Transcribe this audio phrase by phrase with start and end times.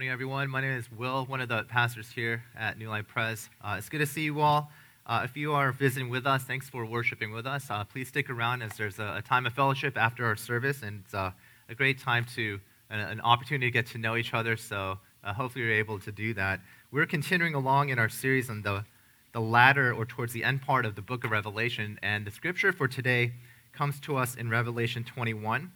[0.00, 0.48] morning, everyone.
[0.48, 3.50] My name is Will, one of the pastors here at New Life Press.
[3.62, 4.70] Uh, it's good to see you all.
[5.04, 7.66] Uh, if you are visiting with us, thanks for worshiping with us.
[7.68, 11.02] Uh, please stick around as there's a, a, time of fellowship after our service, and
[11.04, 11.32] it's uh,
[11.68, 12.58] a great time to
[12.88, 14.56] an, an, opportunity to get to know each other.
[14.56, 16.60] So uh, hopefully you're able to do that.
[16.90, 18.86] We're continuing along in our series on the
[19.32, 22.72] the latter or towards the end part of the book of Revelation, and the scripture
[22.72, 23.34] for today
[23.74, 25.70] comes to us in Revelation 21,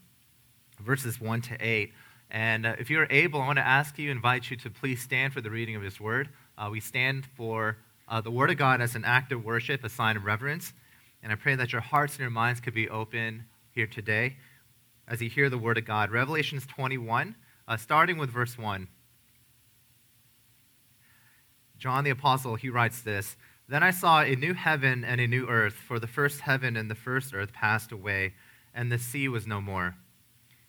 [0.81, 1.93] verses 1 to 8.
[2.31, 5.33] And uh, if you're able, I want to ask you, invite you to please stand
[5.33, 6.29] for the reading of His Word.
[6.59, 7.77] Uh, we stand for
[8.09, 10.73] uh, the Word of God as an act of worship, a sign of reverence.
[11.23, 14.37] And I pray that your hearts and your minds could be open here today
[15.09, 16.11] as you hear the Word of God.
[16.11, 17.35] Revelations 21,
[17.69, 18.89] uh, starting with verse 1.
[21.79, 23.37] John the Apostle, he writes this
[23.69, 26.91] Then I saw a new heaven and a new earth, for the first heaven and
[26.91, 28.35] the first earth passed away,
[28.75, 29.97] and the sea was no more.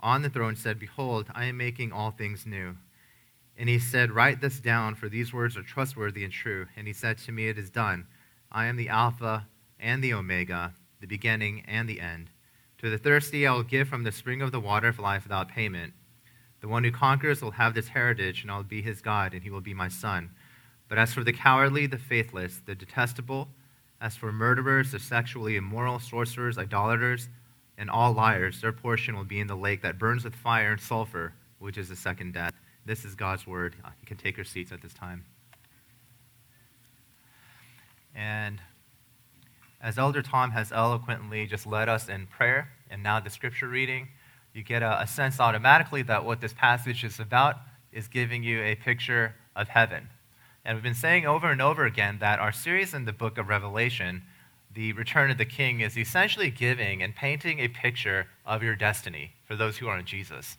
[0.00, 2.76] on the throne said, Behold, I am making all things new.
[3.56, 6.66] And he said, Write this down, for these words are trustworthy and true.
[6.76, 8.06] And he said to me, It is done.
[8.52, 9.46] I am the Alpha
[9.80, 12.30] and the Omega, the beginning and the end.
[12.78, 15.48] To the thirsty I will give from the spring of the water of life without
[15.48, 15.94] payment.
[16.60, 19.42] The one who conquers will have this heritage, and I will be his God, and
[19.42, 20.30] he will be my son.
[20.88, 23.48] But as for the cowardly, the faithless, the detestable,
[24.00, 27.28] as for murderers, the sexually immoral, sorcerers, idolaters,
[27.78, 30.80] and all liars, their portion will be in the lake that burns with fire and
[30.80, 32.52] sulfur, which is the second death.
[32.84, 33.76] This is God's word.
[33.84, 35.24] Uh, you can take your seats at this time.
[38.14, 38.60] And
[39.82, 44.08] as Elder Tom has eloquently just led us in prayer and now the scripture reading,
[44.54, 47.56] you get a, a sense automatically that what this passage is about
[47.92, 50.08] is giving you a picture of heaven.
[50.64, 53.48] And we've been saying over and over again that our series in the book of
[53.48, 54.22] Revelation
[54.76, 59.32] the return of the king is essentially giving and painting a picture of your destiny
[59.46, 60.58] for those who are in Jesus.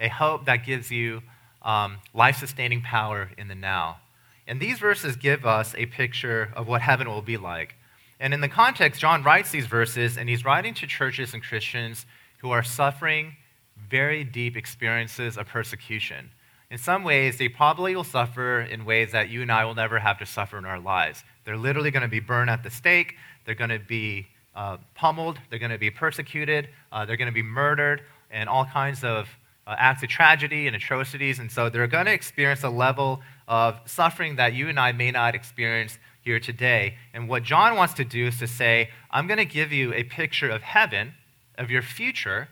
[0.00, 1.22] A hope that gives you
[1.60, 3.98] um, life sustaining power in the now.
[4.46, 7.74] And these verses give us a picture of what heaven will be like.
[8.18, 12.06] And in the context, John writes these verses, and he's writing to churches and Christians
[12.38, 13.36] who are suffering
[13.90, 16.30] very deep experiences of persecution.
[16.70, 19.98] In some ways, they probably will suffer in ways that you and I will never
[19.98, 21.24] have to suffer in our lives.
[21.44, 23.16] They're literally going to be burned at the stake.
[23.46, 25.38] They're going to be uh, pummeled.
[25.48, 26.68] They're going to be persecuted.
[26.92, 29.28] Uh, they're going to be murdered and all kinds of
[29.66, 31.38] uh, acts of tragedy and atrocities.
[31.38, 35.10] And so they're going to experience a level of suffering that you and I may
[35.10, 36.96] not experience here today.
[37.14, 40.04] And what John wants to do is to say, I'm going to give you a
[40.04, 41.14] picture of heaven,
[41.56, 42.48] of your future.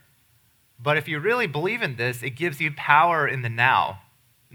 [0.83, 4.01] But if you really believe in this, it gives you power in the now.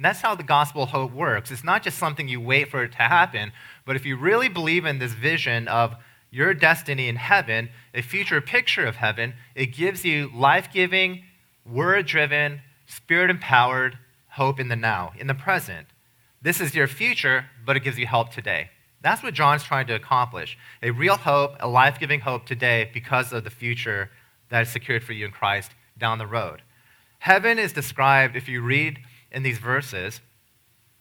[0.01, 1.51] And that's how the gospel hope works.
[1.51, 3.51] It's not just something you wait for it to happen,
[3.85, 5.93] but if you really believe in this vision of
[6.31, 11.21] your destiny in heaven, a future picture of heaven, it gives you life giving,
[11.67, 15.85] word driven, spirit empowered hope in the now, in the present.
[16.41, 18.71] This is your future, but it gives you help today.
[19.03, 23.31] That's what John's trying to accomplish a real hope, a life giving hope today because
[23.31, 24.09] of the future
[24.49, 26.63] that is secured for you in Christ down the road.
[27.19, 28.97] Heaven is described, if you read
[29.31, 30.21] in these verses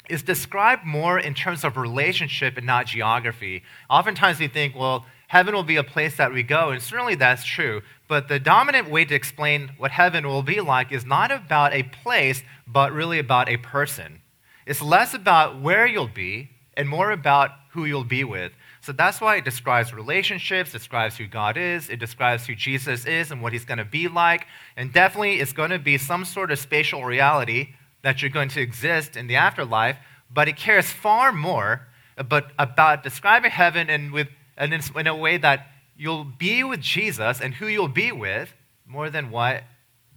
[0.09, 3.63] is described more in terms of relationship and not geography.
[3.89, 7.45] Oftentimes we think, well, heaven will be a place that we go, and certainly that's
[7.45, 7.81] true.
[8.09, 11.85] But the dominant way to explain what heaven will be like is not about a
[11.85, 14.21] place, but really about a person.
[14.67, 18.53] It's less about where you'll be and more about who you'll be with.
[18.81, 23.31] So that's why it describes relationships, describes who God is, it describes who Jesus is
[23.31, 24.47] and what he's going to be like.
[24.77, 28.61] And definitely it's going to be some sort of spatial reality that you're going to
[28.61, 29.97] exist in the afterlife,
[30.33, 35.37] but it cares far more about, about describing heaven and with, and in, a way
[35.39, 38.53] that you'll be with Jesus and who you'll be with
[38.87, 39.65] more than what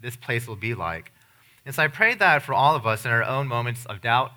[0.02, 1.12] this place will be like.
[1.66, 4.32] And so I pray that for all of us in our own moments of doubt,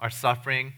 [0.00, 0.72] our suffering,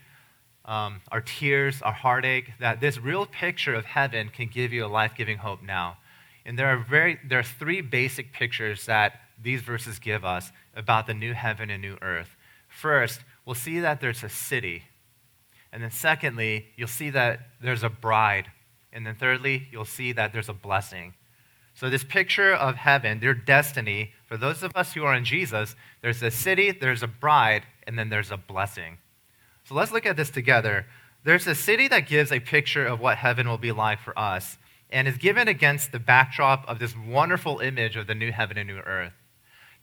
[0.64, 4.88] um, our tears, our heartache, that this real picture of heaven can give you a
[4.88, 5.98] life giving hope now.
[6.44, 11.06] And there are, very, there are three basic pictures that these verses give us about
[11.06, 12.36] the new heaven and new earth.
[12.68, 14.84] First, we'll see that there's a city.
[15.72, 18.46] And then, secondly, you'll see that there's a bride.
[18.92, 21.14] And then, thirdly, you'll see that there's a blessing.
[21.74, 25.74] So, this picture of heaven, their destiny, for those of us who are in Jesus,
[26.02, 28.98] there's a city, there's a bride, and then there's a blessing.
[29.64, 30.86] So, let's look at this together.
[31.24, 34.58] There's a city that gives a picture of what heaven will be like for us,
[34.90, 38.68] and is given against the backdrop of this wonderful image of the new heaven and
[38.68, 39.14] new earth.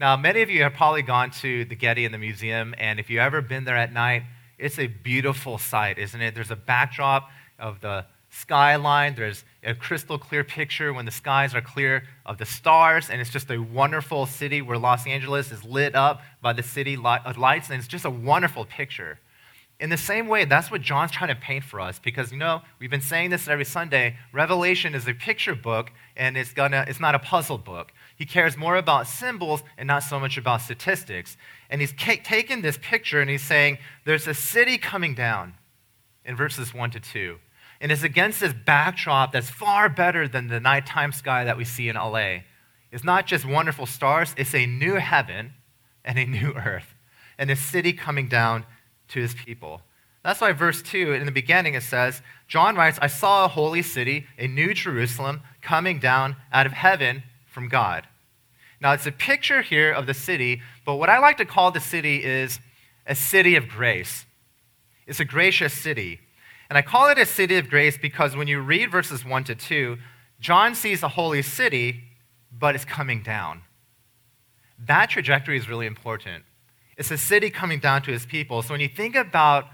[0.02, 3.08] Now, many of you have probably gone to the Getty in the museum, and if
[3.08, 4.24] you've ever been there at night,
[4.58, 6.34] it's a beautiful sight, isn't it?
[6.34, 9.14] There's a backdrop of the skyline.
[9.14, 13.30] There's a crystal clear picture when the skies are clear of the stars, and it's
[13.30, 17.70] just a wonderful city where Los Angeles is lit up by the city uh, lights,
[17.70, 19.20] and it's just a wonderful picture.
[19.80, 22.62] In the same way, that's what John's trying to paint for us because, you know,
[22.80, 24.18] we've been saying this every Sunday.
[24.34, 27.92] Revelation is a picture book, and it's, gonna, it's not a puzzle book.
[28.22, 31.38] He cares more about symbols and not so much about statistics.
[31.72, 35.56] And he's taken this picture and he's saying, there's a city coming down
[36.24, 37.40] in verses 1 to 2.
[37.82, 41.90] And it's against this backdrop that's far better than the nighttime sky that we see
[41.90, 42.42] in LA.
[42.92, 45.54] It's not just wonderful stars, it's a new heaven
[46.06, 46.94] and a new earth,
[47.40, 48.68] and a city coming down
[49.08, 49.82] to his people.
[50.24, 53.82] That's why verse 2, in the beginning, it says, John writes, I saw a holy
[53.82, 58.08] city, a new Jerusalem, coming down out of heaven from God.
[58.82, 61.80] Now, it's a picture here of the city, but what I like to call the
[61.80, 62.60] city is
[63.06, 64.26] a city of grace.
[65.06, 66.20] It's a gracious city.
[66.70, 69.56] And I call it a city of grace because when you read verses 1 to
[69.56, 69.98] 2,
[70.40, 72.02] John sees a holy city,
[72.52, 73.62] but it's coming down.
[74.80, 76.44] That trajectory is really important.
[76.98, 78.62] It's a city coming down to his people.
[78.62, 79.66] So when you think about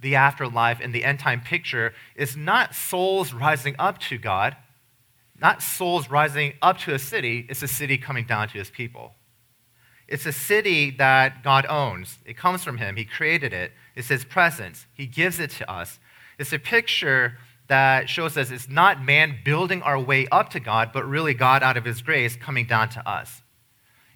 [0.00, 4.56] the afterlife and the end time picture, it's not souls rising up to God,
[5.44, 9.12] not souls rising up to a city, it's a city coming down to his people.
[10.08, 12.16] It's a city that God owns.
[12.24, 12.96] It comes from him.
[12.96, 13.72] He created it.
[13.94, 14.86] It's his presence.
[14.94, 16.00] He gives it to us.
[16.38, 17.36] It's a picture
[17.68, 21.62] that shows us it's not man building our way up to God, but really God
[21.62, 23.42] out of his grace coming down to us.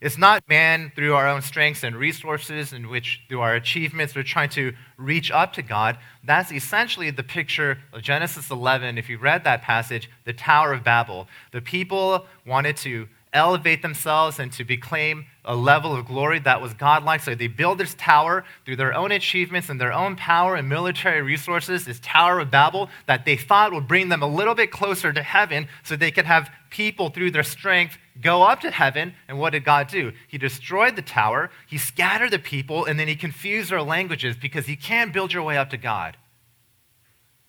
[0.01, 4.23] It's not man through our own strengths and resources, in which through our achievements we're
[4.23, 5.99] trying to reach up to God.
[6.23, 8.97] That's essentially the picture of Genesis 11.
[8.97, 11.27] If you read that passage, the Tower of Babel.
[11.51, 16.75] The people wanted to elevate themselves and to proclaim a level of glory that was
[16.75, 17.23] godlike.
[17.23, 21.23] So they build this tower through their own achievements and their own power and military
[21.23, 25.11] resources, this Tower of Babel that they thought would bring them a little bit closer
[25.11, 29.15] to heaven so they could have people through their strength go up to heaven.
[29.27, 30.13] And what did God do?
[30.29, 34.69] He destroyed the tower, He scattered the people, and then He confused their languages because
[34.69, 36.19] you can't build your way up to God.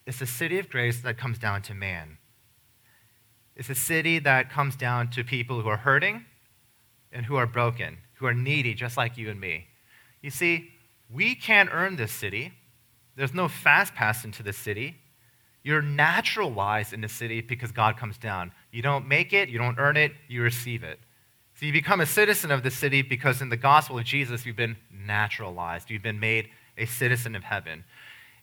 [0.08, 2.18] It's a city of grace that comes down to man.
[3.58, 6.24] It's a city that comes down to people who are hurting
[7.12, 9.68] and who are broken, who are needy, just like you and me.
[10.22, 10.70] You see,
[11.12, 12.54] we can't earn this city.
[13.16, 14.96] There's no fast pass into the city.
[15.64, 18.52] You're naturalized in the city because God comes down.
[18.72, 21.00] You don't make it, you don't earn it, you receive it.
[21.56, 24.56] So you become a citizen of the city because in the gospel of Jesus, you've
[24.56, 25.90] been naturalized.
[25.90, 27.84] You've been made a citizen of heaven.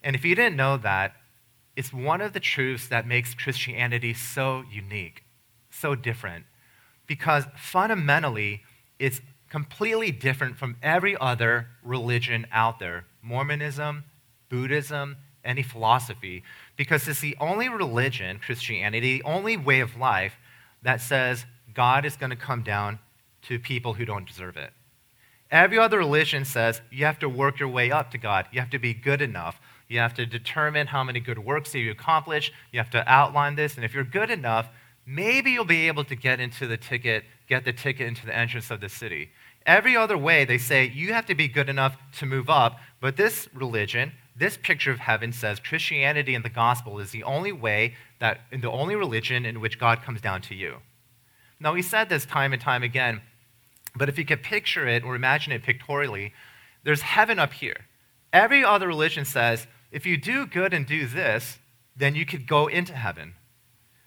[0.03, 1.15] And if you didn't know that,
[1.77, 5.23] it's one of the truths that makes Christianity so unique,
[5.71, 6.45] so different
[7.07, 8.63] because fundamentally
[8.99, 9.21] it's
[9.51, 14.05] completely different from every other religion out there Mormonism,
[14.49, 16.43] Buddhism, any philosophy,
[16.77, 20.35] because it's the only religion, Christianity, the only way of life
[20.83, 22.99] that says God is going to come down
[23.43, 24.73] to people who don't deserve it.
[25.51, 28.47] Every other religion says you have to work your way up to God.
[28.53, 29.61] You have to be good enough.
[29.89, 32.53] You have to determine how many good works you accomplish.
[32.73, 33.77] You have to outline this.
[33.77, 34.69] And if you're good enough,
[35.07, 38.71] maybe you'll be able to get into the ticket, get the ticket into the entrance
[38.71, 39.31] of the city.
[39.65, 42.79] Every other way, they say you have to be good enough to move up.
[43.01, 47.53] But this religion, this picture of heaven says Christianity and the gospel is the only
[47.53, 50.77] way that, the only religion in which God comes down to you.
[51.59, 53.23] Now, we said this time and time again,
[53.95, 56.33] but if you could picture it or imagine it pictorially,
[56.85, 57.87] there's heaven up here.
[58.33, 61.59] Every other religion says if you do good and do this,
[61.97, 63.36] then you could go into heaven.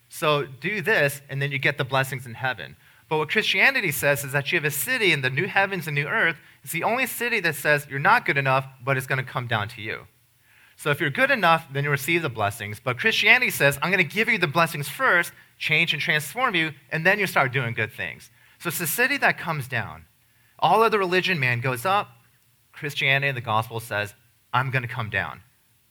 [0.09, 2.75] So do this, and then you get the blessings in heaven.
[3.07, 5.95] But what Christianity says is that you have a city in the new heavens and
[5.95, 6.37] new earth.
[6.63, 9.47] It's the only city that says you're not good enough, but it's going to come
[9.47, 10.07] down to you.
[10.75, 12.79] So if you're good enough, then you receive the blessings.
[12.79, 16.71] But Christianity says, I'm going to give you the blessings first, change and transform you,
[16.91, 18.29] and then you start doing good things.
[18.59, 20.05] So it's a city that comes down.
[20.57, 22.09] All other religion, man, goes up.
[22.71, 24.13] Christianity, the gospel says,
[24.53, 25.41] I'm going to come down.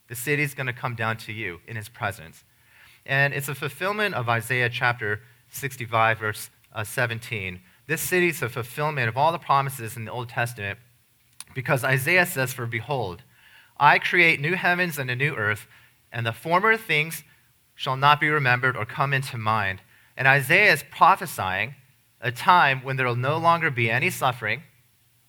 [0.09, 2.45] The city's going to come down to you in his presence.
[3.09, 7.61] And it's a fulfillment of Isaiah chapter 65, verse uh, 17.
[7.87, 10.79] This city is a fulfillment of all the promises in the Old Testament
[11.55, 13.23] because Isaiah says, For behold,
[13.79, 15.67] I create new heavens and a new earth,
[16.13, 17.25] and the former things
[17.75, 19.81] shall not be remembered or come into mind.
[20.15, 21.77] And Isaiah is prophesying
[22.21, 24.65] a time when there will no longer be any suffering,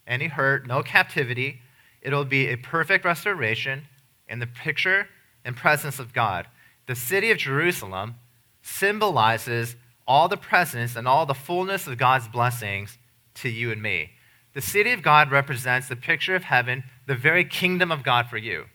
[0.05, 1.61] any hurt, no captivity.
[2.01, 3.83] It'll be a perfect restoration
[4.27, 5.07] in the picture
[5.45, 6.47] and presence of God.
[6.89, 8.15] The city of Jerusalem
[8.63, 9.75] symbolizes
[10.07, 12.97] all the presence and all the fullness of God's blessings
[13.35, 14.13] to you and me.
[14.55, 18.37] The city of God represents the picture of heaven, the very kingdom of God for
[18.37, 18.65] you.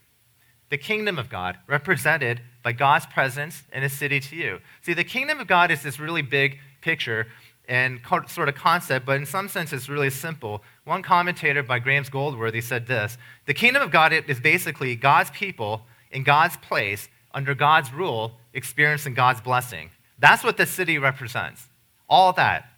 [0.71, 4.61] The kingdom of God, represented by God's presence in a city to you.
[4.83, 7.27] See, the kingdom of God is this really big picture
[7.67, 10.63] and sort of concept, but in some sense it's really simple.
[10.85, 15.87] One commentator by Graham Goldsworthy said this The kingdom of God is basically God's people
[16.13, 19.91] in God's place, under God's rule, experiencing God's blessing.
[20.19, 21.67] That's what the city represents.
[22.09, 22.71] All that.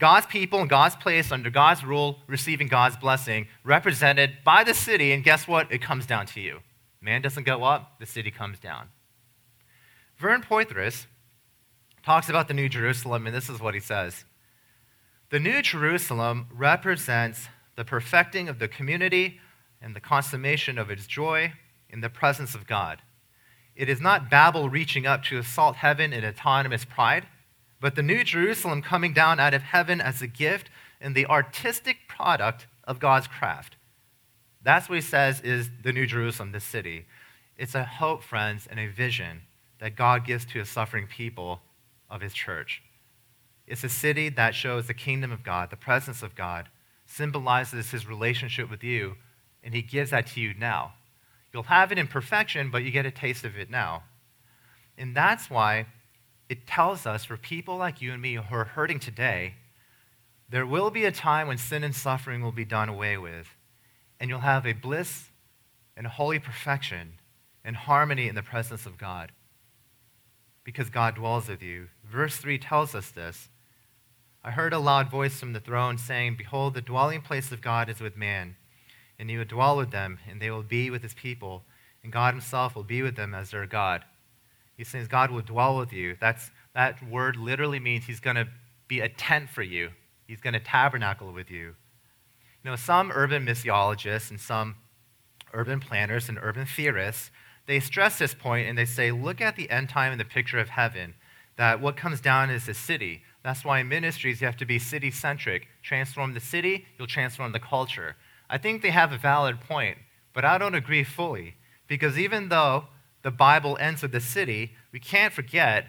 [0.00, 5.12] God's people in God's place, under God's rule, receiving God's blessing, represented by the city,
[5.12, 5.70] and guess what?
[5.70, 6.60] It comes down to you.
[7.02, 8.88] Man doesn't go up, the city comes down.
[10.16, 11.06] Vern Poythress
[12.02, 14.24] talks about the New Jerusalem, and this is what he says
[15.28, 19.38] The New Jerusalem represents the perfecting of the community
[19.82, 21.52] and the consummation of its joy
[21.90, 23.02] in the presence of God.
[23.80, 27.24] It is not Babel reaching up to assault heaven in autonomous pride,
[27.80, 30.68] but the New Jerusalem coming down out of heaven as a gift
[31.00, 33.76] and the artistic product of God's craft.
[34.62, 37.06] That's what he says is the New Jerusalem, the city.
[37.56, 39.44] It's a hope, friends, and a vision
[39.78, 41.62] that God gives to his suffering people
[42.10, 42.82] of his church.
[43.66, 46.68] It's a city that shows the kingdom of God, the presence of God,
[47.06, 49.16] symbolizes his relationship with you,
[49.64, 50.92] and he gives that to you now.
[51.52, 54.04] You'll have it in perfection, but you get a taste of it now.
[54.96, 55.86] And that's why
[56.48, 59.54] it tells us for people like you and me who are hurting today,
[60.48, 63.46] there will be a time when sin and suffering will be done away with,
[64.18, 65.30] and you'll have a bliss
[65.96, 67.14] and a holy perfection
[67.64, 69.32] and harmony in the presence of God
[70.64, 71.88] because God dwells with you.
[72.04, 73.48] Verse 3 tells us this.
[74.42, 77.88] I heard a loud voice from the throne saying, Behold, the dwelling place of God
[77.88, 78.56] is with man,
[79.20, 81.62] and he will dwell with them, and they will be with his people,
[82.02, 84.02] and God himself will be with them as their God.
[84.78, 86.16] He says God will dwell with you.
[86.18, 88.48] That's, that word literally means he's going to
[88.88, 89.90] be a tent for you,
[90.26, 91.74] he's going to tabernacle with you.
[92.64, 94.76] You know, some urban missiologists and some
[95.52, 97.30] urban planners and urban theorists,
[97.66, 100.58] they stress this point and they say, look at the end time in the picture
[100.58, 101.14] of heaven,
[101.56, 103.22] that what comes down is a city.
[103.42, 105.68] That's why in ministries you have to be city centric.
[105.82, 108.16] Transform the city, you'll transform the culture.
[108.50, 109.96] I think they have a valid point,
[110.34, 111.54] but I don't agree fully.
[111.86, 112.84] Because even though
[113.22, 115.86] the Bible ends with the city, we can't forget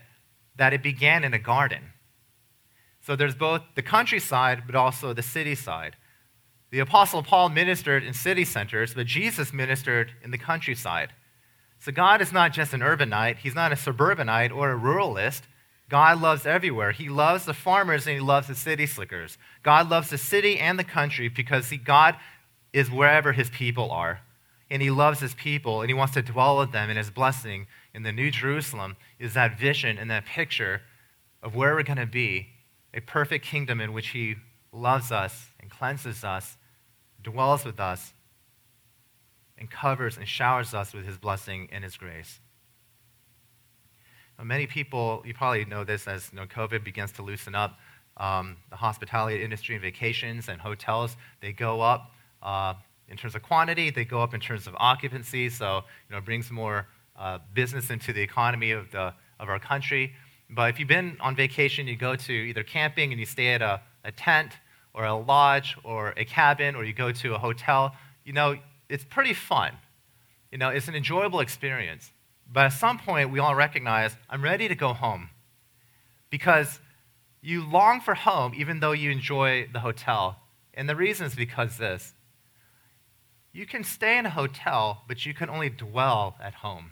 [0.55, 1.93] that it began in a garden.
[3.01, 5.95] So there's both the countryside, but also the city side.
[6.69, 11.13] The Apostle Paul ministered in city centers, but Jesus ministered in the countryside.
[11.79, 15.41] So God is not just an urbanite, He's not a suburbanite or a ruralist.
[15.89, 16.93] God loves everywhere.
[16.93, 19.37] He loves the farmers and He loves the city slickers.
[19.61, 22.15] God loves the city and the country because he, God
[22.73, 24.21] is wherever His people are
[24.71, 27.67] and he loves his people and he wants to dwell with them in his blessing
[27.93, 30.81] in the New Jerusalem is that vision and that picture
[31.43, 32.47] of where we're going to be
[32.93, 34.35] a perfect kingdom in which he
[34.71, 36.57] loves us and cleanses us,
[37.21, 38.13] dwells with us,
[39.57, 42.39] and covers and showers us with his blessing and his grace.
[44.39, 47.77] Now, many people, you probably know this as you know, COVID begins to loosen up.
[48.15, 52.11] Um, the hospitality industry and vacations and hotels, they go up.
[52.41, 52.73] Uh,
[53.07, 56.25] in terms of quantity, they go up in terms of occupancy, so you know, it
[56.25, 60.13] brings more uh, business into the economy of, the, of our country.
[60.49, 63.61] But if you've been on vacation, you go to either camping and you stay at
[63.61, 64.53] a, a tent
[64.93, 67.95] or a lodge or a cabin or you go to a hotel,
[68.25, 68.57] you know,
[68.89, 69.73] it's pretty fun.
[70.51, 72.11] You know, it's an enjoyable experience.
[72.51, 75.29] But at some point, we all recognize I'm ready to go home
[76.29, 76.79] because
[77.41, 80.37] you long for home even though you enjoy the hotel.
[80.73, 82.13] And the reason is because this
[83.53, 86.91] you can stay in a hotel, but you can only dwell at home.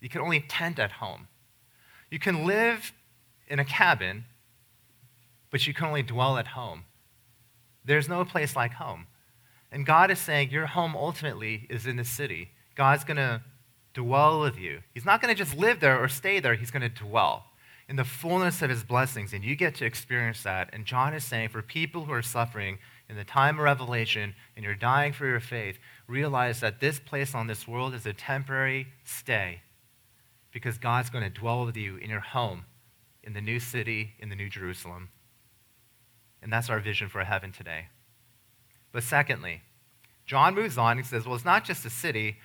[0.00, 1.28] You can only tent at home.
[2.10, 2.92] You can live
[3.46, 4.24] in a cabin,
[5.50, 6.84] but you can only dwell at home.
[7.84, 9.06] There's no place like home.
[9.72, 12.50] And God is saying your home ultimately is in the city.
[12.74, 13.42] God's going to
[13.94, 14.80] dwell with you.
[14.94, 17.46] He's not going to just live there or stay there, He's going to dwell
[17.88, 19.32] in the fullness of His blessings.
[19.32, 20.70] And you get to experience that.
[20.72, 22.78] And John is saying for people who are suffering,
[23.10, 27.34] in the time of revelation and you're dying for your faith, realize that this place
[27.34, 29.62] on this world is a temporary stay
[30.52, 32.64] because God's going to dwell with you in your home,
[33.24, 35.08] in the new city, in the new Jerusalem.
[36.40, 37.88] And that's our vision for heaven today.
[38.92, 39.62] But secondly,
[40.24, 40.96] John moves on.
[40.98, 42.36] and says, well, it's not just a city,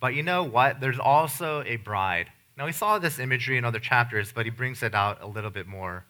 [0.00, 0.80] but you know what?
[0.80, 2.28] There's also a bride.
[2.56, 5.50] Now, we saw this imagery in other chapters, but he brings it out a little
[5.50, 6.04] bit more.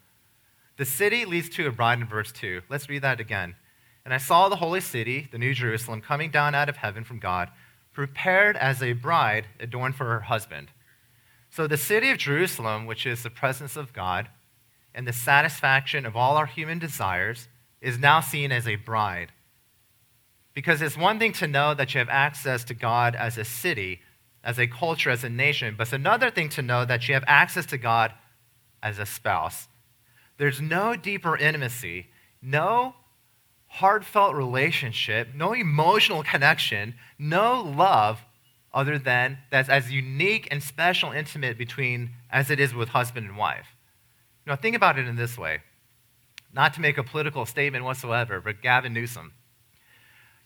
[0.76, 2.62] The city leads to a bride in verse 2.
[2.68, 3.54] Let's read that again.
[4.04, 7.18] And I saw the holy city, the New Jerusalem, coming down out of heaven from
[7.18, 7.50] God,
[7.92, 10.70] prepared as a bride adorned for her husband.
[11.50, 14.28] So the city of Jerusalem, which is the presence of God
[14.94, 17.48] and the satisfaction of all our human desires,
[17.80, 19.32] is now seen as a bride.
[20.54, 24.00] Because it's one thing to know that you have access to God as a city,
[24.44, 27.24] as a culture, as a nation, but it's another thing to know that you have
[27.26, 28.12] access to God
[28.82, 29.68] as a spouse.
[30.38, 32.08] There's no deeper intimacy,
[32.40, 32.94] no
[33.76, 38.20] heartfelt relationship, no emotional connection, no love
[38.74, 43.36] other than that's as unique and special intimate between as it is with husband and
[43.36, 43.68] wife.
[44.46, 45.60] Now think about it in this way.
[46.52, 49.32] Not to make a political statement whatsoever, but Gavin Newsom.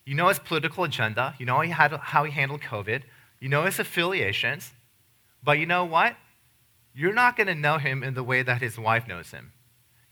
[0.04, 3.02] You know his political agenda, you know how he handled COVID,
[3.40, 4.73] you know his affiliations,
[5.42, 6.14] but you know what?
[6.95, 9.52] You're not going to know him in the way that his wife knows him.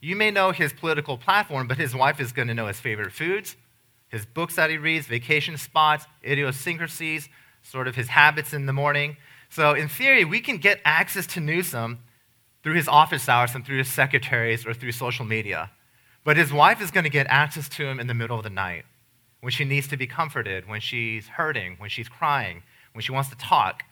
[0.05, 3.11] You may know his political platform, but his wife is going to know his favorite
[3.11, 3.57] foods,
[4.09, 7.31] his books that he reads, vacation spots, idiosyncrasies,
[7.63, 9.17] sort of his habits in the morning.
[9.49, 12.01] So, in theory, we can get access to Newsom
[12.63, 15.71] through his office hours and through his secretaries or through social media.
[16.23, 18.51] But his wife is going to get access to him in the middle of the
[18.51, 18.85] night
[19.41, 23.31] when she needs to be comforted, when she's hurting, when she's crying, when she wants
[23.31, 23.85] to talk,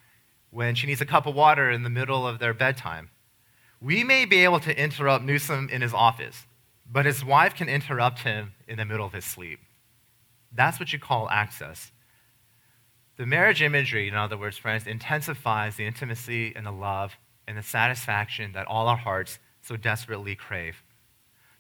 [0.51, 3.09] when she needs a cup of water in the middle of their bedtime.
[3.83, 6.47] We may be able to interrupt Newsom in his office,
[6.91, 9.59] but his wife can interrupt him in the middle of his sleep.
[10.55, 11.91] That's what you call access.
[13.17, 17.17] The marriage imagery, in other words, friends, intensifies the intimacy and the love
[17.49, 20.83] and the satisfaction that all our hearts so desperately crave.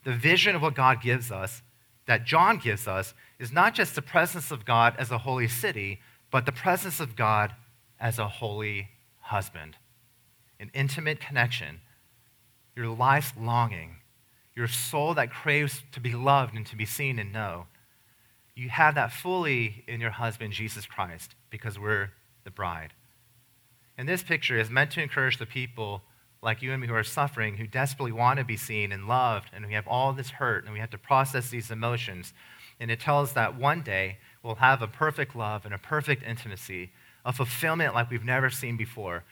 [0.04, 1.62] The vision of what God gives us,
[2.06, 6.00] that John gives us, is not just the presence of God as a holy city,
[6.30, 7.54] but the presence of God
[7.98, 9.76] as a holy husband.
[10.60, 11.80] An intimate connection
[12.74, 13.96] your life's longing,
[14.54, 17.66] your soul that craves to be loved and to be seen and know,
[18.54, 22.10] you have that fully in your husband, Jesus Christ, because we're
[22.44, 22.92] the bride.
[23.96, 26.02] And this picture is meant to encourage the people
[26.42, 29.50] like you and me who are suffering, who desperately want to be seen and loved,
[29.54, 32.34] and we have all this hurt, and we have to process these emotions.
[32.80, 36.90] And it tells that one day we'll have a perfect love and a perfect intimacy,
[37.24, 39.22] a fulfillment like we've never seen before,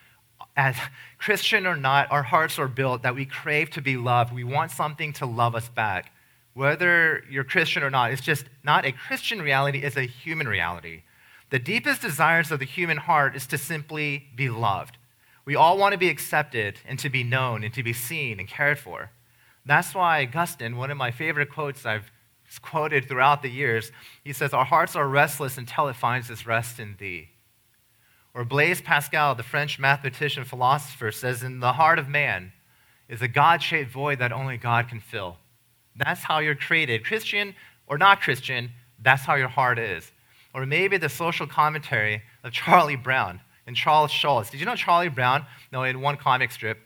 [0.57, 0.77] as
[1.19, 4.33] Christian or not, our hearts are built that we crave to be loved.
[4.33, 6.13] We want something to love us back.
[6.55, 11.03] Whether you're Christian or not, it's just not a Christian reality, it's a human reality.
[11.51, 14.99] The deepest desires of the human heart is to simply be loved.
[15.45, 18.49] We all want to be accepted and to be known and to be seen and
[18.49, 19.11] cared for.
[19.67, 22.11] That's why Augustine, one of my favorite quotes I've
[22.63, 23.93] quoted throughout the years,
[24.25, 27.29] he says, Our hearts are restless until it finds its rest in thee.
[28.35, 32.53] Or Blaise Pascal, the French mathematician philosopher, says, In the heart of man
[33.09, 35.37] is a God shaped void that only God can fill.
[35.97, 37.05] That's how you're created.
[37.05, 37.55] Christian
[37.87, 38.71] or not Christian,
[39.03, 40.13] that's how your heart is.
[40.55, 44.51] Or maybe the social commentary of Charlie Brown and Charles Schulz.
[44.51, 46.79] Did you know Charlie Brown, no, in one comic strip,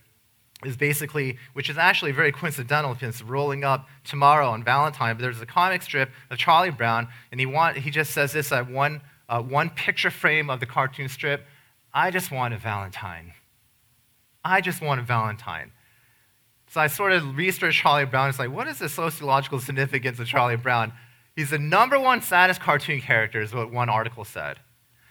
[0.65, 5.23] is basically, which is actually very coincidental because it's rolling up tomorrow on Valentine, but
[5.23, 8.71] there's a comic strip of Charlie Brown, and he, want, he just says this at
[8.71, 11.47] one uh, one picture frame of the cartoon strip.
[11.93, 13.33] I just want a Valentine.
[14.45, 15.73] I just want a Valentine.
[16.69, 18.29] So I sort of researched Charlie Brown.
[18.29, 20.93] It's like, what is the sociological significance of Charlie Brown?
[21.37, 24.59] He's the number one saddest cartoon character, is what one article said.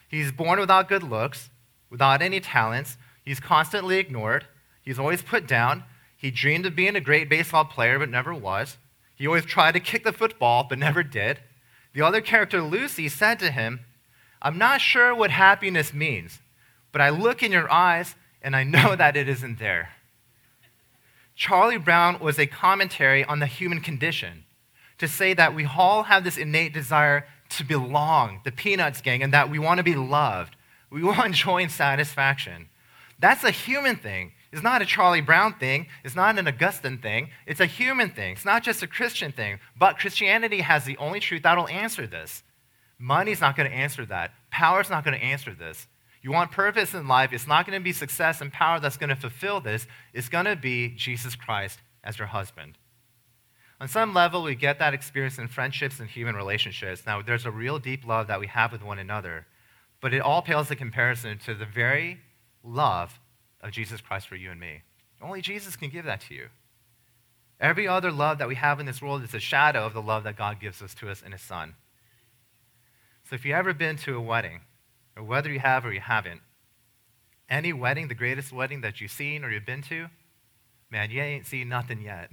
[0.08, 1.50] He's born without good looks,
[1.90, 2.98] without any talents.
[3.24, 4.46] He's constantly ignored.
[4.82, 5.84] He's always put down.
[6.18, 8.78] He dreamed of being a great baseball player, but never was.
[9.16, 11.40] He always tried to kick the football, but never did.
[11.94, 13.82] The other character, Lucy, said to him,
[14.44, 16.40] I'm not sure what happiness means,
[16.92, 19.90] but I look in your eyes and I know that it isn't there.
[21.36, 24.44] Charlie Brown was a commentary on the human condition
[25.00, 29.34] to say that we all have this innate desire to belong, the Peanuts gang, and
[29.34, 30.56] that we want to be loved.
[30.92, 32.70] We want joy and satisfaction.
[33.20, 34.34] That's a human thing.
[34.52, 35.88] It's not a Charlie Brown thing.
[36.04, 37.30] It's not an Augustine thing.
[37.48, 38.34] It's a human thing.
[38.34, 39.60] It's not just a Christian thing.
[39.78, 42.44] But Christianity has the only truth that'll answer this.
[43.00, 44.32] Money's not going to answer that.
[44.52, 45.88] Power's not going to answer this.
[46.22, 49.10] You want purpose in life, it's not going to be success and power that's going
[49.10, 49.86] to fulfill this.
[50.14, 52.78] It's going to be Jesus Christ as your husband.
[53.82, 57.06] On some level, we get that experience in friendships and human relationships.
[57.06, 59.46] Now, there's a real deep love that we have with one another,
[60.00, 62.22] but it all pales in comparison to the very
[62.64, 63.20] love
[63.60, 64.84] of Jesus Christ for you and me.
[65.22, 66.48] Only Jesus can give that to you.
[67.60, 70.24] Every other love that we have in this world is a shadow of the love
[70.24, 71.76] that God gives us to us in His Son.
[73.30, 74.62] So if you've ever been to a wedding,
[75.16, 76.42] or whether you have or you haven't,
[77.50, 80.08] any wedding, the greatest wedding that you've seen or you've been to,
[80.92, 82.32] man, you ain't seen nothing yet.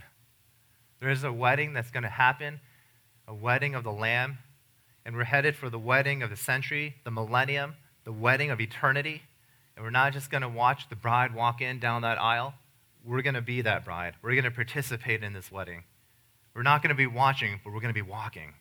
[1.00, 2.61] There is a wedding that's going to happen,
[3.29, 4.38] a wedding of the Lamb,
[5.05, 7.74] and we're headed for the wedding of the century, the millennium,
[8.05, 9.22] the wedding of eternity.
[9.76, 12.55] And we're not just going to watch the bride walk in down that aisle.
[13.05, 14.14] We're going to be that bride.
[14.22, 15.85] We're going to participate in this wedding.
[16.55, 18.53] We're not going to be watching, but we're going to be walking.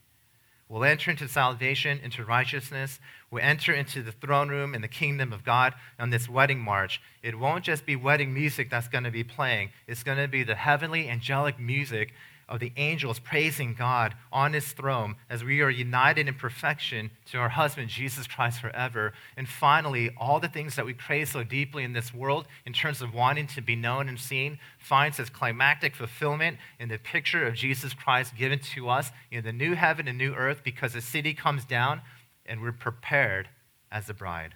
[0.69, 2.99] We'll enter into salvation, into righteousness.
[3.32, 7.01] We'll enter into the throne room and the kingdom of God on this wedding march.
[7.23, 10.43] It won't just be wedding music that's going to be playing, it's going to be
[10.43, 12.13] the heavenly angelic music
[12.49, 17.38] of the angels praising God on his throne as we are united in perfection to
[17.38, 19.13] our husband, Jesus Christ, forever.
[19.38, 23.01] And finally, all the things that we crave so deeply in this world in terms
[23.01, 27.53] of wanting to be known and seen finds its climactic fulfillment in the picture of
[27.53, 31.35] Jesus Christ given to us in the new heaven and new earth because the city
[31.35, 32.01] comes down
[32.45, 33.47] and we're prepared
[33.91, 34.55] as a bride.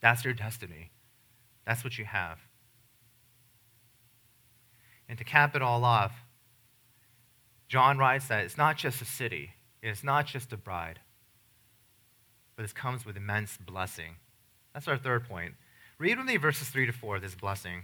[0.00, 0.90] That's your destiny.
[1.66, 2.38] That's what you have.
[5.10, 6.12] And to cap it all off,
[7.66, 9.50] John writes that it's not just a city,
[9.82, 11.00] it's not just a bride,
[12.54, 14.14] but it comes with immense blessing.
[14.72, 15.54] That's our third point.
[15.98, 17.82] Read with me verses 3 to 4, this blessing.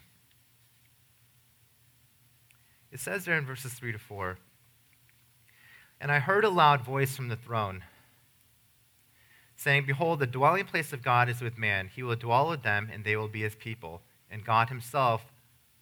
[2.93, 4.39] It says there in verses 3 to 4
[6.01, 7.83] And I heard a loud voice from the throne
[9.57, 11.91] saying, Behold, the dwelling place of God is with man.
[11.93, 14.03] He will dwell with them, and they will be his people.
[14.31, 15.25] And God himself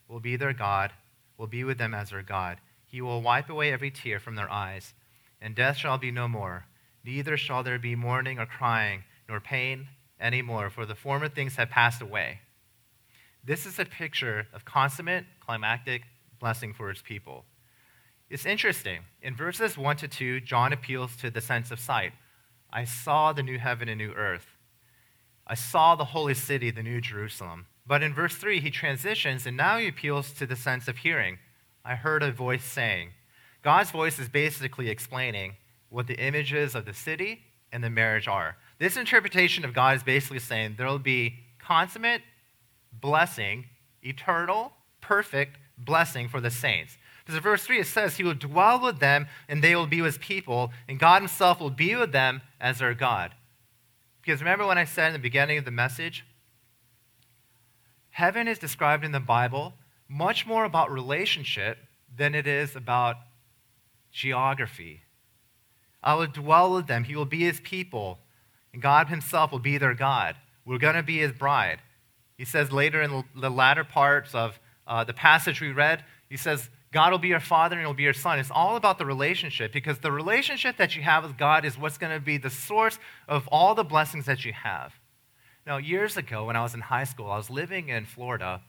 [0.07, 0.91] will be their God
[1.37, 2.57] will be with them as their God.
[2.85, 4.93] He will wipe away every tear from their eyes,
[5.41, 6.65] and death shall be no more.
[7.03, 9.87] Neither shall there be mourning or crying, nor pain
[10.19, 12.39] any more, for the former things have passed away.
[13.43, 16.03] This is a picture of consummate, climactic
[16.39, 17.45] blessing for his people.
[18.29, 19.01] It's interesting.
[19.21, 22.13] In verses 1 to 2, John appeals to the sense of sight.
[22.71, 24.47] I saw the new heaven and new earth.
[25.45, 27.67] I saw the holy city, the new Jerusalem.
[27.87, 31.37] But in verse 3, he transitions and now he appeals to the sense of hearing.
[31.83, 33.09] I heard a voice saying.
[33.61, 35.55] God's voice is basically explaining
[35.89, 38.57] what the images of the city and the marriage are.
[38.79, 42.21] This interpretation of God is basically saying there will be consummate
[42.91, 43.65] blessing,
[44.01, 44.71] eternal,
[45.01, 46.97] perfect blessing for the saints.
[47.19, 49.99] Because in verse 3 it says, He will dwell with them and they will be
[49.99, 53.33] his people, and God Himself will be with them as their God.
[54.21, 56.25] Because remember when I said in the beginning of the message,
[58.15, 59.73] heaven is described in the Bible
[60.07, 61.77] much more about relationship
[62.15, 63.17] than it is about
[64.09, 65.01] geography.
[66.01, 67.03] I will dwell with them.
[67.03, 68.19] He will be his people,
[68.71, 70.37] and God himself will be their God.
[70.63, 71.79] We're going to be his bride.
[72.37, 76.69] He says later in the latter parts of uh, the passage we read, he says,
[76.93, 78.39] God will be your father and he'll be your son.
[78.39, 81.97] It's all about the relationship because the relationship that you have with God is what's
[81.97, 82.97] going to be the source
[83.27, 84.93] of all the blessings that you have.
[85.65, 88.61] Now, years ago, when I was in high school, I was living in Florida,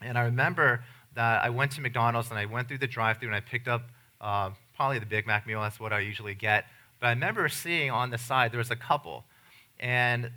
[0.00, 0.82] and I remember
[1.14, 3.68] that I went to McDonald's and I went through the drive through and I picked
[3.68, 3.82] up
[4.22, 5.60] uh, probably the Big Mac meal.
[5.60, 6.64] That's what I usually get.
[6.98, 9.24] But I remember seeing on the side there was a couple,
[9.78, 10.30] and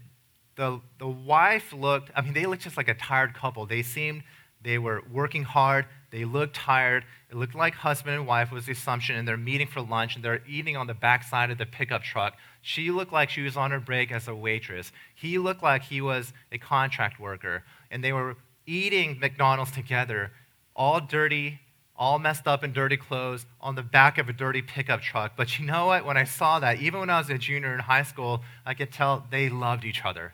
[0.57, 3.65] the, the wife looked, I mean, they looked just like a tired couple.
[3.65, 4.23] They seemed,
[4.61, 5.85] they were working hard.
[6.09, 7.03] They looked tired.
[7.29, 10.23] It looked like husband and wife was the assumption, and they're meeting for lunch, and
[10.23, 12.37] they're eating on the backside of the pickup truck.
[12.61, 14.91] She looked like she was on her break as a waitress.
[15.15, 17.63] He looked like he was a contract worker.
[17.91, 20.31] And they were eating McDonald's together,
[20.75, 21.59] all dirty,
[21.95, 25.33] all messed up in dirty clothes, on the back of a dirty pickup truck.
[25.35, 26.05] But you know what?
[26.05, 28.91] When I saw that, even when I was a junior in high school, I could
[28.91, 30.33] tell they loved each other.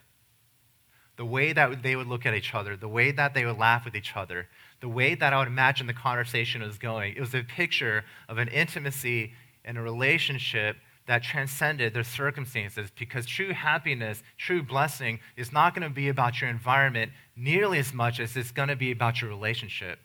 [1.15, 3.85] The way that they would look at each other, the way that they would laugh
[3.85, 4.47] with each other,
[4.83, 7.15] the way that I would imagine the conversation was going.
[7.15, 9.31] It was a picture of an intimacy
[9.63, 10.75] and a relationship
[11.07, 16.41] that transcended their circumstances because true happiness, true blessing is not going to be about
[16.41, 19.99] your environment nearly as much as it's going to be about your relationship.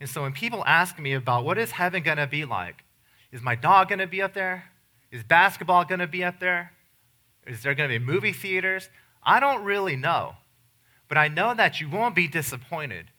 [0.00, 2.82] And so when people ask me about what is heaven going to be like,
[3.30, 4.64] is my dog going to be up there?
[5.12, 6.72] Is basketball going to be up there?
[7.46, 8.88] Is there going to be movie theaters?
[9.22, 10.32] I don't really know.
[11.06, 13.12] But I know that you won't be disappointed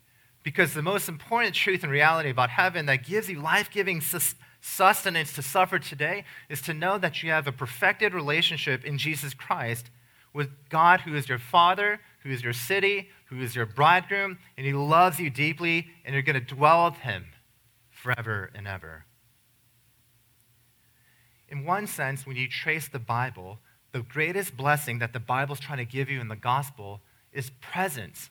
[0.43, 4.01] because the most important truth and reality about heaven that gives you life giving
[4.61, 9.33] sustenance to suffer today is to know that you have a perfected relationship in Jesus
[9.33, 9.89] Christ
[10.33, 14.65] with God, who is your Father, who is your city, who is your bridegroom, and
[14.65, 17.25] He loves you deeply, and you're going to dwell with Him
[17.89, 19.05] forever and ever.
[21.47, 23.59] In one sense, when you trace the Bible,
[23.91, 27.01] the greatest blessing that the Bible is trying to give you in the gospel
[27.33, 28.29] is presence.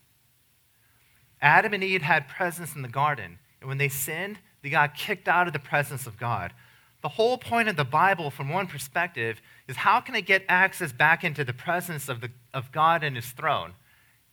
[1.40, 5.29] Adam and Eve had presence in the garden, and when they sinned, they got kicked
[5.29, 6.53] out of the presence of God.
[7.01, 10.92] The whole point of the Bible, from one perspective, is how can I get access
[10.92, 13.74] back into the presence of, the, of God and His throne?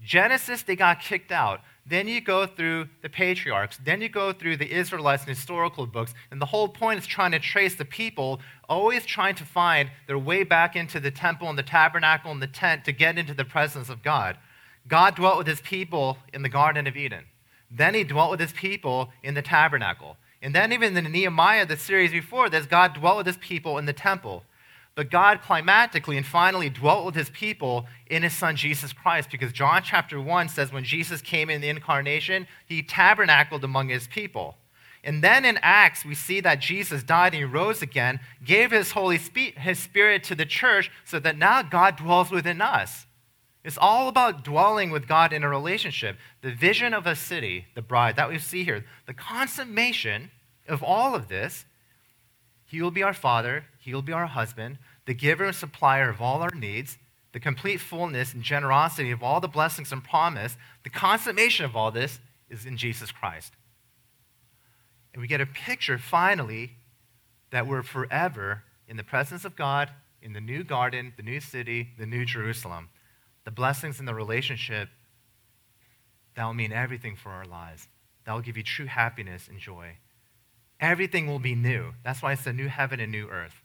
[0.02, 1.62] Genesis, they got kicked out.
[1.86, 3.78] Then you go through the patriarchs.
[3.84, 6.14] Then you go through the Israelites and historical books.
[6.32, 10.18] And the whole point is trying to trace the people, always trying to find their
[10.18, 13.46] way back into the temple and the tabernacle and the tent to get into the
[13.46, 14.38] presence of God.
[14.88, 17.26] God dwelt with his people in the Garden of Eden.
[17.72, 20.18] Then he dwelt with his people in the tabernacle.
[20.42, 23.86] And then, even in Nehemiah, the series before this, God dwelt with his people in
[23.86, 24.44] the temple.
[24.94, 29.52] But God climatically and finally dwelt with his people in his son Jesus Christ because
[29.52, 34.56] John chapter 1 says when Jesus came in the incarnation, he tabernacled among his people.
[35.04, 38.92] And then in Acts, we see that Jesus died and he rose again, gave his
[38.92, 43.06] Holy Spirit, Spirit to the church so that now God dwells within us.
[43.66, 46.18] It's all about dwelling with God in a relationship.
[46.42, 50.32] The vision of a city, the bride, that we see here, the consummation
[50.70, 51.66] of all of this
[52.66, 56.22] he will be our Father, He will be our husband, the giver and supplier of
[56.22, 56.98] all our needs,
[57.32, 60.58] the complete fullness and generosity of all the blessings and promise.
[60.84, 63.54] The consummation of all this is in Jesus Christ.
[65.14, 66.72] And we get a picture, finally,
[67.52, 71.90] that we're forever in the presence of God, in the new garden, the new city,
[71.98, 72.90] the new Jerusalem.
[73.46, 74.90] The blessings in the relationship
[76.36, 77.88] that will mean everything for our lives.
[78.26, 79.98] That will give you true happiness and joy.
[80.80, 81.94] Everything will be new.
[82.04, 83.62] That's why it's a new heaven and new earth.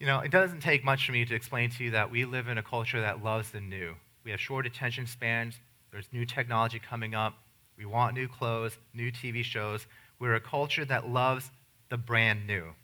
[0.00, 2.48] You know, it doesn't take much for me to explain to you that we live
[2.48, 3.94] in a culture that loves the new.
[4.24, 5.60] We have short attention spans,
[5.92, 7.34] there's new technology coming up,
[7.76, 9.86] we want new clothes, new TV shows.
[10.18, 11.50] We're a culture that loves
[11.88, 12.74] the brand new.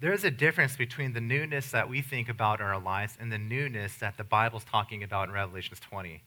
[0.00, 3.38] There's a difference between the newness that we think about in our lives and the
[3.38, 6.22] newness that the Bible's talking about in Revelations 20.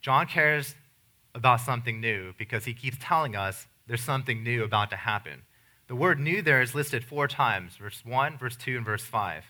[0.00, 0.74] John cares
[1.34, 5.42] about something new because he keeps telling us there's something new about to happen.
[5.88, 9.44] The word new there is listed four times verse 1, verse 2, and verse 5.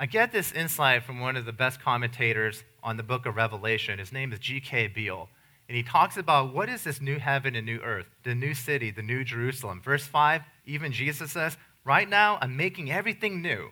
[0.00, 3.98] I get this insight from one of the best commentators on the book of Revelation.
[3.98, 4.88] His name is G.K.
[4.88, 5.28] Beale.
[5.68, 8.90] And he talks about what is this new heaven and new earth, the new city,
[8.90, 9.80] the new Jerusalem.
[9.82, 13.70] Verse 5, even Jesus says, Right now, I'm making everything new.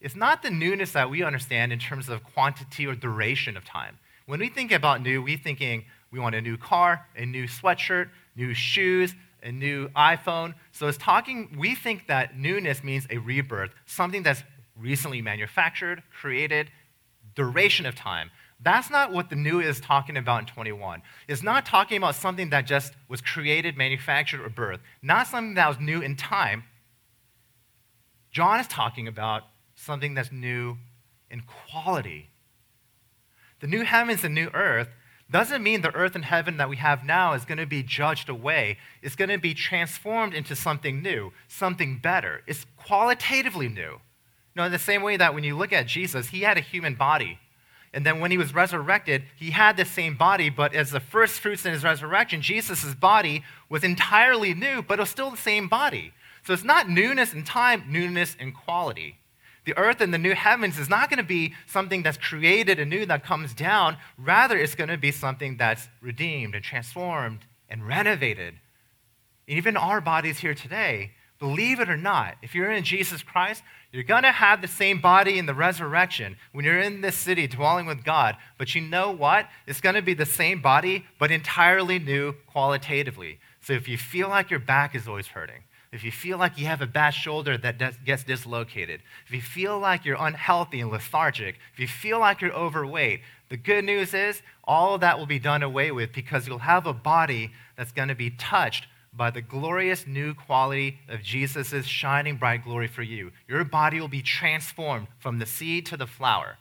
[0.00, 3.98] It's not the newness that we understand in terms of quantity or duration of time.
[4.26, 8.10] When we think about new, we're thinking we want a new car, a new sweatshirt,
[8.36, 10.54] new shoes, a new iPhone.
[10.72, 14.42] So it's talking, we think that newness means a rebirth, something that's
[14.78, 16.70] recently manufactured, created,
[17.34, 18.30] duration of time.
[18.60, 21.02] That's not what the new is talking about in 21.
[21.28, 25.68] It's not talking about something that just was created, manufactured, or birthed, not something that
[25.68, 26.64] was new in time.
[28.32, 30.78] John is talking about something that's new
[31.30, 32.30] in quality.
[33.60, 34.88] The new heavens and new earth
[35.30, 38.28] doesn't mean the earth and heaven that we have now is going to be judged
[38.28, 38.78] away.
[39.02, 42.42] It's going to be transformed into something new, something better.
[42.46, 43.92] It's qualitatively new.
[43.92, 46.60] You know, in the same way that when you look at Jesus, he had a
[46.60, 47.38] human body.
[47.94, 51.40] And then when he was resurrected, he had the same body, but as the first
[51.40, 55.68] fruits in his resurrection, Jesus' body was entirely new, but it was still the same
[55.68, 56.12] body.
[56.44, 59.18] So it's not newness in time, newness in quality.
[59.64, 63.06] The earth and the new heavens is not going to be something that's created anew
[63.06, 63.96] that comes down.
[64.18, 68.54] Rather, it's going to be something that's redeemed and transformed and renovated.
[69.46, 74.02] Even our bodies here today, believe it or not, if you're in Jesus Christ, you're
[74.02, 77.86] going to have the same body in the resurrection when you're in this city dwelling
[77.86, 78.36] with God.
[78.58, 79.48] But you know what?
[79.66, 83.38] It's going to be the same body, but entirely new qualitatively.
[83.60, 86.64] So if you feel like your back is always hurting, if you feel like you
[86.66, 91.56] have a bad shoulder that gets dislocated, if you feel like you're unhealthy and lethargic,
[91.74, 95.38] if you feel like you're overweight, the good news is all of that will be
[95.38, 99.42] done away with because you'll have a body that's going to be touched by the
[99.42, 103.30] glorious new quality of Jesus' shining bright glory for you.
[103.46, 106.56] Your body will be transformed from the seed to the flower.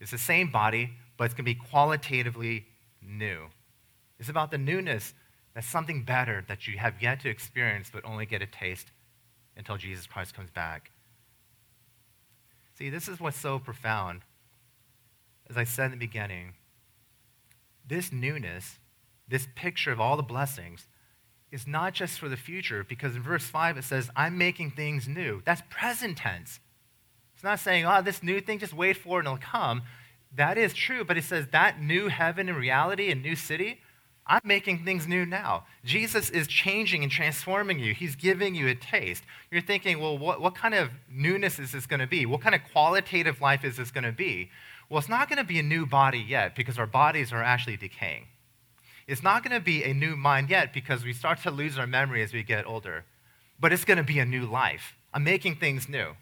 [0.00, 2.64] It's the same body, but it's going to be qualitatively
[3.02, 3.48] new.
[4.18, 5.12] It's about the newness
[5.54, 8.90] that's something better that you have yet to experience, but only get a taste
[9.56, 10.90] until Jesus Christ comes back.
[12.78, 14.22] See, this is what's so profound.
[15.48, 16.54] As I said in the beginning,
[17.86, 18.78] this newness,
[19.28, 20.86] this picture of all the blessings,
[21.50, 25.06] is not just for the future, because in verse 5 it says, I'm making things
[25.06, 25.42] new.
[25.44, 26.60] That's present tense.
[27.34, 29.82] It's not saying, oh, this new thing, just wait for it and it'll come.
[30.34, 33.80] That is true, but it says that new heaven and reality and new city,
[34.26, 35.66] I'm making things new now.
[35.84, 37.92] Jesus is changing and transforming you.
[37.92, 39.24] He's giving you a taste.
[39.50, 42.24] You're thinking, well, what, what kind of newness is this going to be?
[42.24, 44.50] What kind of qualitative life is this going to be?
[44.88, 47.76] Well, it's not going to be a new body yet because our bodies are actually
[47.76, 48.26] decaying.
[49.08, 51.86] It's not going to be a new mind yet because we start to lose our
[51.86, 53.04] memory as we get older.
[53.58, 54.94] But it's going to be a new life.
[55.12, 56.14] I'm making things new.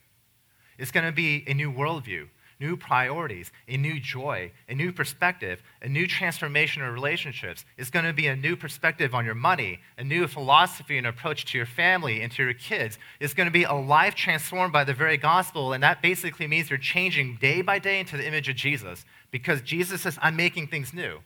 [0.79, 2.29] It's going to be a new worldview.
[2.61, 7.65] New priorities, a new joy, a new perspective, a new transformation of relationships.
[7.79, 11.47] It's going to be a new perspective on your money, a new philosophy and approach
[11.47, 12.99] to your family and to your kids.
[13.19, 16.69] It's going to be a life transformed by the very gospel, and that basically means
[16.69, 20.69] you're changing day by day into the image of Jesus because Jesus says, I'm making
[20.69, 21.21] things new.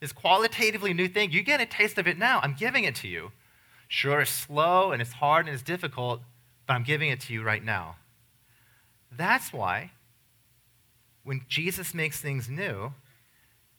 [0.00, 2.40] This qualitatively new thing, you get a taste of it now.
[2.42, 3.32] I'm giving it to you.
[3.88, 6.20] Sure, it's slow and it's hard and it's difficult,
[6.66, 7.96] but I'm giving it to you right now.
[9.16, 9.92] That's why
[11.24, 12.92] when Jesus makes things new,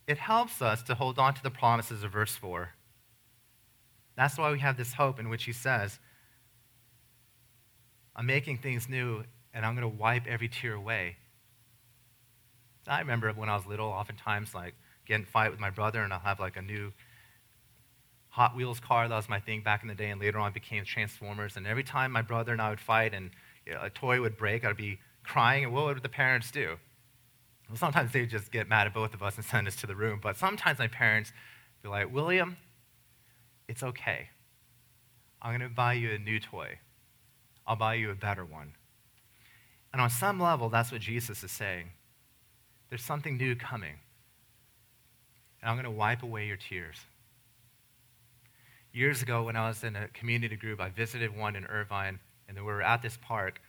[0.06, 2.70] it helps us to hold on to the promises of verse 4.
[4.16, 5.98] That's why we have this hope in which he says,
[8.14, 11.16] I'm making things new and I'm going to wipe every tear away.
[12.86, 14.74] I remember when I was little, oftentimes, like,
[15.06, 16.92] get in a fight with my brother, and I'll have like a new
[18.28, 19.08] Hot Wheels car.
[19.08, 21.56] That was my thing back in the day, and later on became Transformers.
[21.56, 23.30] And every time my brother and I would fight and
[23.66, 26.76] you know, a toy would break, I'd be crying, and what would the parents do?
[27.68, 29.96] Well, sometimes they'd just get mad at both of us and send us to the
[29.96, 31.32] room, but sometimes my parents
[31.82, 32.56] be like, William,
[33.68, 34.28] it's okay.
[35.42, 36.78] I'm going to buy you a new toy.
[37.66, 38.74] I'll buy you a better one.
[39.92, 41.90] And on some level, that's what Jesus is saying.
[42.88, 43.96] There's something new coming.
[45.60, 46.98] And I'm going to wipe away your tears
[48.96, 52.56] years ago when I was in a community group, I visited one in Irvine, and
[52.56, 53.60] we were at this park,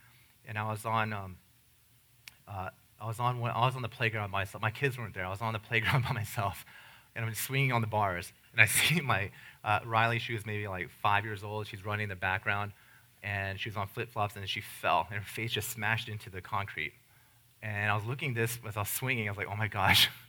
[0.47, 1.35] and I was on, um,
[2.47, 4.61] uh, I was on, I was on the playground by myself.
[4.61, 5.25] My kids weren't there.
[5.25, 6.65] I was on the playground by myself,
[7.15, 9.31] and I'm swinging on the bars, and I see my
[9.63, 10.19] uh, Riley.
[10.19, 11.67] She was maybe like five years old.
[11.67, 12.71] She's running in the background,
[13.23, 16.29] and she was on flip flops, and she fell, and her face just smashed into
[16.29, 16.93] the concrete.
[17.61, 19.27] And I was looking this as I was swinging.
[19.27, 20.09] I was like, oh my gosh.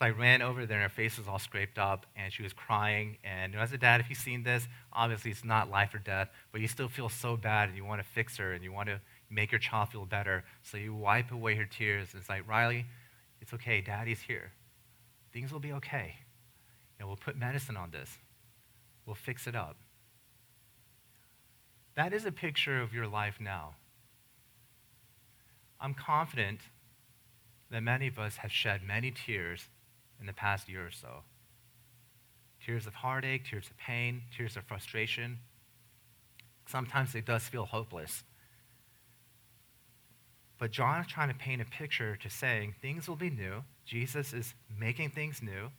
[0.00, 2.52] So I ran over there, and her face was all scraped up, and she was
[2.52, 3.16] crying.
[3.22, 5.98] And you know, as a dad, if you've seen this, obviously it's not life or
[5.98, 8.72] death, but you still feel so bad, and you want to fix her, and you
[8.72, 9.00] want to
[9.34, 10.44] make your child feel better.
[10.62, 12.08] So you wipe away her tears.
[12.12, 12.86] And it's like, Riley,
[13.40, 13.80] it's okay.
[13.80, 14.52] Daddy's here.
[15.32, 16.14] Things will be okay.
[16.98, 18.18] You know, we'll put medicine on this.
[19.04, 19.76] We'll fix it up.
[21.96, 23.74] That is a picture of your life now.
[25.80, 26.60] I'm confident
[27.70, 29.68] that many of us have shed many tears
[30.20, 31.22] in the past year or so.
[32.64, 35.38] Tears of heartache, tears of pain, tears of frustration.
[36.66, 38.22] Sometimes it does feel hopeless.
[40.58, 43.64] But John is trying to paint a picture to saying things will be new.
[43.84, 45.70] Jesus is making things new.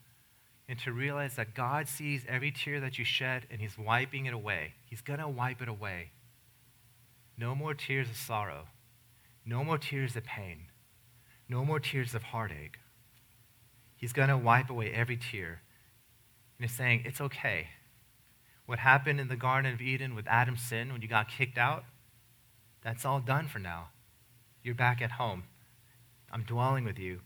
[0.68, 4.34] And to realize that God sees every tear that you shed and He's wiping it
[4.34, 4.74] away.
[4.90, 6.10] He's going to wipe it away.
[7.38, 8.68] No more tears of sorrow.
[9.46, 10.68] No more tears of pain.
[11.48, 12.80] No more tears of heartache.
[13.96, 15.62] He's going to wipe away every tear.
[16.58, 17.68] And he's saying, It's okay.
[18.66, 21.84] What happened in the Garden of Eden with Adam's sin when you got kicked out,
[22.84, 23.90] that's all done for now.
[24.66, 25.44] You're back at home.
[26.32, 27.20] I'm dwelling with you,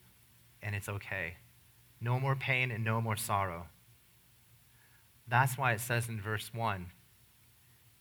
[0.62, 1.36] and it's okay.
[2.02, 3.68] No more pain and no more sorrow.
[5.26, 6.88] That's why it says in verse 1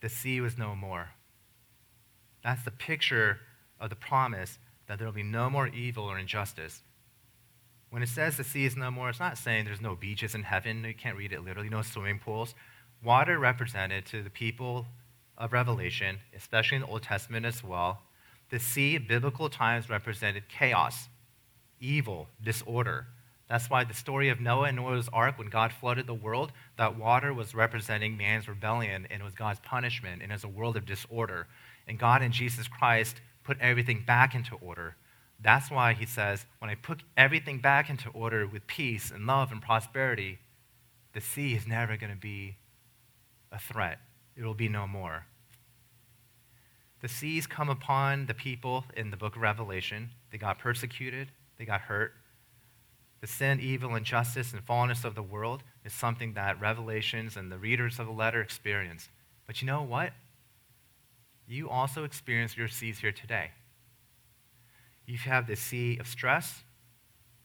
[0.00, 1.10] the sea was no more.
[2.42, 3.38] That's the picture
[3.78, 6.82] of the promise that there will be no more evil or injustice.
[7.90, 10.42] When it says the sea is no more, it's not saying there's no beaches in
[10.42, 10.82] heaven.
[10.82, 12.56] You can't read it literally, no swimming pools.
[13.04, 14.86] Water represented to the people
[15.36, 18.02] of Revelation, especially in the Old Testament as well.
[18.50, 21.08] The sea, in biblical times, represented chaos,
[21.80, 23.06] evil, disorder.
[23.48, 26.98] That's why the story of Noah and Noah's ark, when God flooded the world, that
[26.98, 30.76] water was representing man's rebellion and it was God's punishment, and it was a world
[30.76, 31.46] of disorder.
[31.86, 34.96] And God in Jesus Christ put everything back into order.
[35.40, 39.52] That's why he says, when I put everything back into order with peace and love
[39.52, 40.38] and prosperity,
[41.14, 42.56] the sea is never going to be
[43.50, 43.98] a threat.
[44.36, 45.24] It will be no more.
[47.00, 50.10] The seas come upon the people in the book of Revelation.
[50.30, 52.14] They got persecuted, they got hurt.
[53.20, 57.58] The sin, evil, injustice, and fallenness of the world is something that Revelations and the
[57.58, 59.08] readers of the letter experience.
[59.46, 60.12] But you know what?
[61.46, 63.50] You also experience your seas here today
[65.08, 66.62] you have the sea of stress,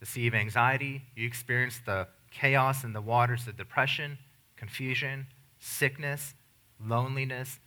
[0.02, 1.02] the sea of anxiety.
[1.16, 4.18] You experience the chaos and the waters of depression,
[4.58, 5.28] confusion,
[5.60, 6.34] sickness,
[6.86, 7.60] loneliness,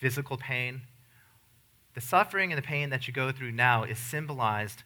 [0.00, 0.82] physical pain.
[1.94, 4.82] The suffering and the pain that you go through now is symbolized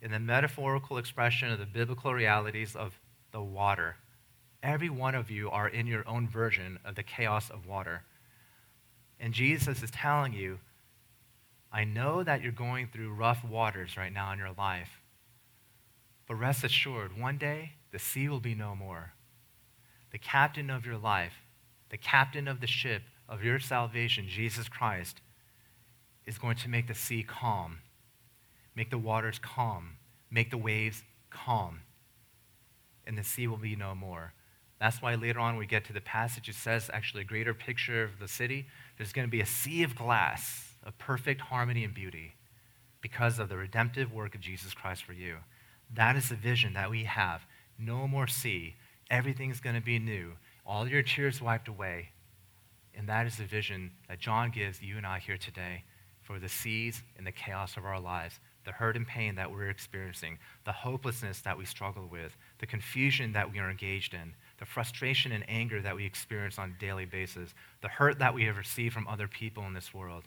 [0.00, 2.98] in the metaphorical expression of the biblical realities of
[3.30, 3.96] the water.
[4.62, 8.02] Every one of you are in your own version of the chaos of water.
[9.20, 10.58] And Jesus is telling you
[11.70, 15.00] I know that you're going through rough waters right now in your life.
[16.26, 19.12] But rest assured, one day the sea will be no more.
[20.12, 21.34] The captain of your life,
[21.90, 25.20] the captain of the ship of your salvation, Jesus Christ,
[26.26, 27.78] is going to make the sea calm.
[28.74, 29.96] make the waters calm,
[30.30, 31.80] make the waves calm,
[33.06, 34.32] and the sea will be no more.
[34.80, 38.02] That's why later on we get to the passage, it says actually a greater picture
[38.02, 38.66] of the city.
[38.98, 42.34] There's going to be a sea of glass of perfect harmony and beauty
[43.00, 45.36] because of the redemptive work of Jesus Christ for you.
[45.94, 47.42] That is the vision that we have.
[47.78, 48.74] No more sea.
[49.10, 50.32] Everything's going to be new.
[50.66, 52.10] All your tears wiped away.
[52.96, 55.84] And that is the vision that John gives you and I here today
[56.22, 59.68] for the seas and the chaos of our lives, the hurt and pain that we're
[59.68, 64.64] experiencing, the hopelessness that we struggle with, the confusion that we are engaged in, the
[64.64, 68.56] frustration and anger that we experience on a daily basis, the hurt that we have
[68.56, 70.24] received from other people in this world.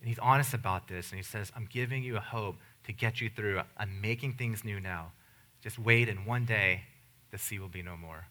[0.00, 3.20] And he's honest about this, and he says, I'm giving you a hope to get
[3.20, 3.60] you through.
[3.76, 5.12] I'm making things new now.
[5.60, 6.82] Just wait, and one day
[7.30, 8.26] the sea will be no more.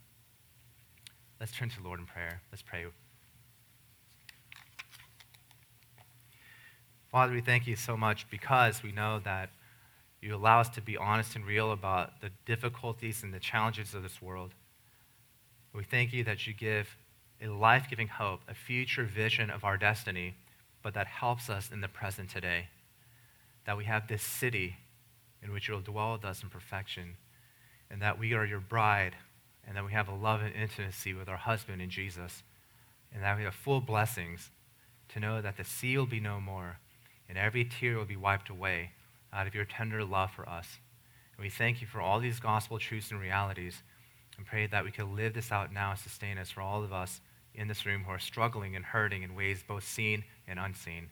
[1.40, 2.42] Let's turn to the Lord in prayer.
[2.52, 2.86] Let's pray.
[7.16, 9.50] Father, we thank you so much because we know that
[10.22, 14.04] you allow us to be honest and real about the difficulties and the challenges of
[14.04, 14.54] this world.
[15.72, 16.98] We thank you that you give
[17.42, 20.36] a life giving hope, a future vision of our destiny,
[20.84, 22.68] but that helps us in the present today.
[23.64, 24.76] That we have this city
[25.42, 27.16] in which you'll dwell with us in perfection,
[27.90, 29.16] and that we are your bride,
[29.66, 32.44] and that we have a love and intimacy with our husband in Jesus,
[33.14, 34.52] and that we have full blessings
[35.08, 36.80] to know that the sea will be no more,
[37.28, 38.92] and every tear will be wiped away
[39.34, 40.80] out of your tender love for us.
[41.36, 43.84] And we thank you for all these gospel truths and realities
[44.38, 46.94] and pray that we could live this out now and sustain us for all of
[46.94, 47.22] us
[47.54, 51.10] in this room who are struggling and hurting in ways both seen and unseen.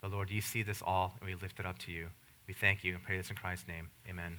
[0.00, 2.08] But Lord, you see this all, and we lift it up to you.
[2.46, 3.90] We thank you and pray this in Christ's name.
[4.08, 4.38] Amen.